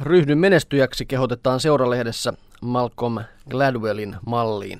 [0.00, 3.18] Ryhdy menestyjäksi kehotetaan seuralehdessä Malcolm
[3.50, 4.78] Gladwellin malliin.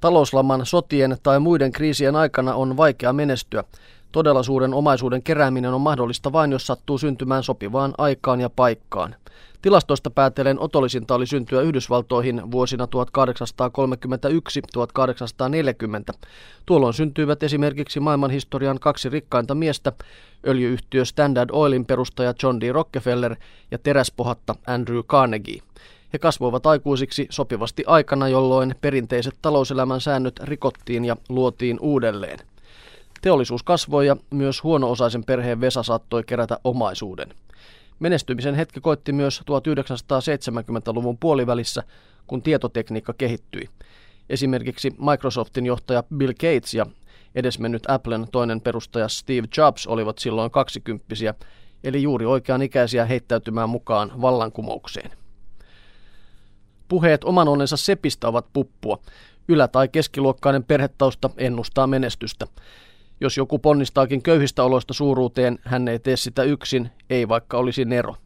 [0.00, 3.64] Talouslaman, sotien tai muiden kriisien aikana on vaikea menestyä.
[4.12, 9.14] Todella suuren omaisuuden kerääminen on mahdollista vain, jos sattuu syntymään sopivaan aikaan ja paikkaan.
[9.62, 12.88] Tilastoista päätellen otollisinta oli syntyä Yhdysvaltoihin vuosina 1831-1840.
[16.66, 19.92] Tuolloin syntyivät esimerkiksi maailmanhistorian kaksi rikkainta miestä,
[20.46, 22.72] öljyyhtiö Standard Oilin perustaja John D.
[22.72, 23.36] Rockefeller
[23.70, 25.62] ja teräspohatta Andrew Carnegie.
[26.12, 32.38] He kasvoivat aikuisiksi sopivasti aikana, jolloin perinteiset talouselämän säännöt rikottiin ja luotiin uudelleen.
[33.20, 37.34] Teollisuus kasvoi ja myös huono-osaisen perheen Vesa saattoi kerätä omaisuuden.
[37.98, 41.82] Menestymisen hetki koitti myös 1970-luvun puolivälissä,
[42.26, 43.68] kun tietotekniikka kehittyi.
[44.30, 46.86] Esimerkiksi Microsoftin johtaja Bill Gates ja
[47.34, 51.34] edesmennyt Applen toinen perustaja Steve Jobs olivat silloin kaksikymppisiä,
[51.84, 55.10] eli juuri oikean ikäisiä heittäytymään mukaan vallankumoukseen.
[56.88, 58.98] Puheet oman onnensa sepistä ovat puppua.
[59.48, 62.46] Ylä- tai keskiluokkainen perhetausta ennustaa menestystä.
[63.20, 68.16] Jos joku ponnistaakin köyhistä oloista suuruuteen, hän ei tee sitä yksin, ei vaikka olisi Nero.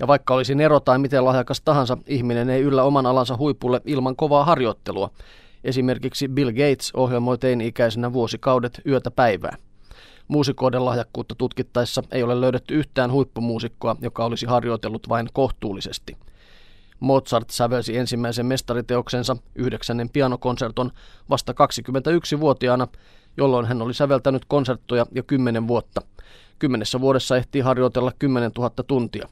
[0.00, 4.16] Ja vaikka olisi Nero tai miten lahjakas tahansa, ihminen ei yllä oman alansa huipulle ilman
[4.16, 5.10] kovaa harjoittelua.
[5.64, 9.56] Esimerkiksi Bill Gates ohjelmoi teini-ikäisenä vuosikaudet yötä päivää.
[10.28, 16.16] Muusikoiden lahjakkuutta tutkittaessa ei ole löydetty yhtään huippumuusikkoa, joka olisi harjoitellut vain kohtuullisesti.
[17.00, 20.90] Mozart sävelsi ensimmäisen mestariteoksensa, yhdeksännen pianokonserton,
[21.30, 22.88] vasta 21-vuotiaana
[23.36, 26.02] jolloin hän oli säveltänyt konserttoja jo kymmenen vuotta.
[26.58, 29.28] Kymmenessä vuodessa ehtii harjoitella 10 000 tuntia.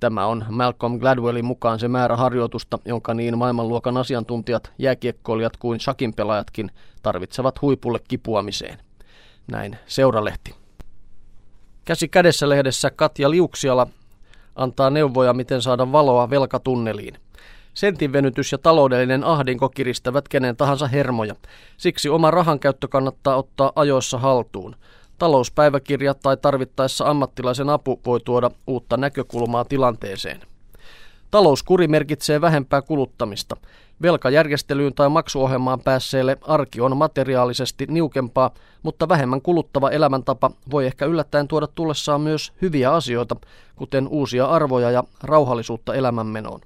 [0.00, 6.14] Tämä on Malcolm Gladwellin mukaan se määrä harjoitusta, jonka niin maailmanluokan asiantuntijat, jääkiekkoilijat kuin shakin
[6.14, 6.70] pelaajatkin
[7.02, 8.78] tarvitsevat huipulle kipuamiseen.
[9.46, 10.54] Näin seuralehti.
[11.84, 13.86] Käsi kädessä lehdessä Katja Liuksiala
[14.56, 17.14] antaa neuvoja, miten saada valoa velkatunneliin.
[17.74, 21.34] Sentin venytys ja taloudellinen ahdinko kiristävät kenen tahansa hermoja.
[21.76, 24.76] Siksi oma rahankäyttö kannattaa ottaa ajoissa haltuun.
[25.18, 30.40] Talouspäiväkirja tai tarvittaessa ammattilaisen apu voi tuoda uutta näkökulmaa tilanteeseen.
[31.32, 33.56] Talouskuri merkitsee vähempää kuluttamista.
[34.02, 38.50] Velkajärjestelyyn tai maksuohjelmaan päässeelle arki on materiaalisesti niukempaa,
[38.82, 43.36] mutta vähemmän kuluttava elämäntapa voi ehkä yllättäen tuoda tullessaan myös hyviä asioita,
[43.76, 46.60] kuten uusia arvoja ja rauhallisuutta elämänmenoon.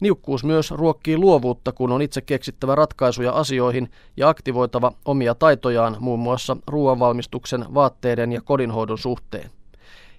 [0.00, 6.20] Niukkuus myös ruokkii luovuutta, kun on itse keksittävä ratkaisuja asioihin ja aktivoitava omia taitojaan muun
[6.20, 9.50] muassa ruoanvalmistuksen, vaatteiden ja kodinhoidon suhteen.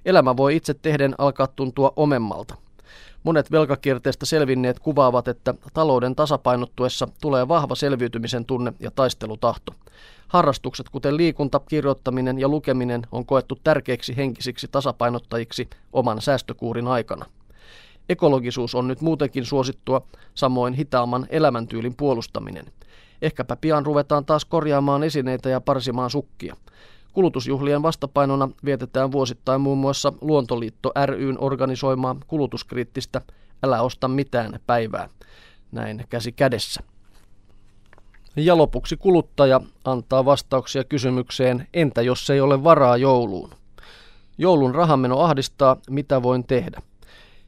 [0.06, 2.63] Elämä voi itse tehden alkaa tuntua omemmalta.
[3.24, 9.74] Monet velkakierteestä selvinneet kuvaavat, että talouden tasapainottuessa tulee vahva selviytymisen tunne ja taistelutahto.
[10.28, 17.26] Harrastukset kuten liikunta, kirjoittaminen ja lukeminen on koettu tärkeiksi henkisiksi tasapainottajiksi oman säästökuurin aikana.
[18.10, 20.02] Ekologisuus on nyt muutenkin suosittua,
[20.36, 22.66] samoin hitaamman elämäntyylin puolustaminen.
[23.22, 26.56] Ehkäpä pian ruvetaan taas korjaamaan esineitä ja parsimaan sukkia.
[27.14, 33.22] Kulutusjuhlien vastapainona vietetään vuosittain muun muassa Luontoliitto ryn organisoimaa kulutuskriittistä
[33.64, 35.10] Älä osta mitään päivää.
[35.72, 36.84] Näin käsi kädessä.
[38.36, 43.50] Ja lopuksi kuluttaja antaa vastauksia kysymykseen, entä jos ei ole varaa jouluun?
[44.38, 46.82] Joulun rahameno ahdistaa, mitä voin tehdä?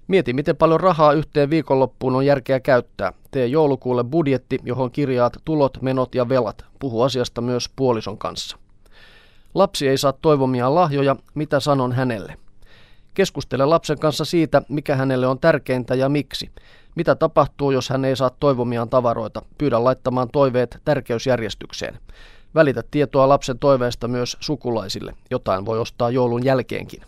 [0.07, 3.13] Mieti, miten paljon rahaa yhteen viikonloppuun on järkeä käyttää.
[3.31, 6.65] Tee joulukuulle budjetti, johon kirjaat tulot, menot ja velat.
[6.79, 8.57] Puhu asiasta myös puolison kanssa.
[9.55, 12.37] Lapsi ei saa toivomia lahjoja, mitä sanon hänelle.
[13.13, 16.51] Keskustele lapsen kanssa siitä, mikä hänelle on tärkeintä ja miksi.
[16.95, 19.41] Mitä tapahtuu, jos hän ei saa toivomiaan tavaroita?
[19.57, 21.99] Pyydä laittamaan toiveet tärkeysjärjestykseen.
[22.55, 25.13] Välitä tietoa lapsen toiveesta myös sukulaisille.
[25.31, 27.01] Jotain voi ostaa joulun jälkeenkin.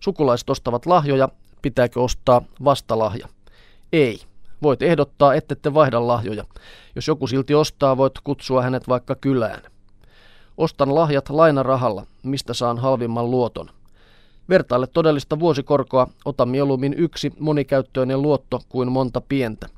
[0.00, 1.28] Sukulaiset ostavat lahjoja,
[1.62, 3.28] pitääkö ostaa vastalahja?
[3.92, 4.20] Ei.
[4.62, 6.44] Voit ehdottaa, ettette vaihda lahjoja.
[6.94, 9.62] Jos joku silti ostaa, voit kutsua hänet vaikka kylään.
[10.56, 13.70] Ostan lahjat lainarahalla, mistä saan halvimman luoton.
[14.48, 19.68] Vertaile todellista vuosikorkoa, ota mieluummin yksi monikäyttöinen luotto kuin monta pientä.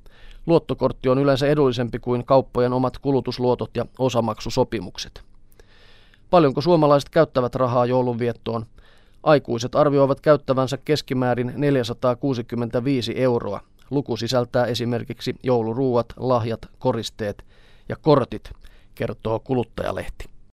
[0.47, 5.23] Luottokortti on yleensä edullisempi kuin kauppojen omat kulutusluotot ja osamaksusopimukset.
[6.31, 8.67] Paljonko suomalaiset käyttävät rahaa joulunviettoon?
[9.23, 13.61] Aikuiset arvioivat käyttävänsä keskimäärin 465 euroa.
[13.91, 17.45] Luku sisältää esimerkiksi jouluruuat, lahjat, koristeet
[17.89, 18.51] ja kortit,
[18.95, 20.32] kertoo kuluttajalehti.